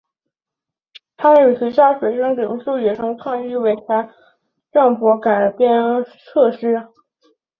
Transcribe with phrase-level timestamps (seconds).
[1.15, 3.81] 他与其他学生领袖也曾抗议查韦斯
[4.71, 6.87] 政府的改革措施。